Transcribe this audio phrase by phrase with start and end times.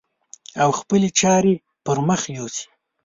[0.63, 1.53] او خپلې چارې
[1.85, 2.65] پر مخ يوسي.